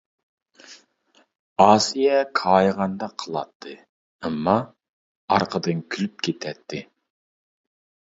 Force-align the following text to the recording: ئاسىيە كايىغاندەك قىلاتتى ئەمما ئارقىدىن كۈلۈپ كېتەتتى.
ئاسىيە 1.65 2.15
كايىغاندەك 2.41 3.15
قىلاتتى 3.25 3.77
ئەمما 3.77 4.59
ئارقىدىن 5.37 5.89
كۈلۈپ 5.95 6.29
كېتەتتى. 6.31 6.85